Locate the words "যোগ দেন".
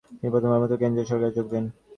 1.37-1.65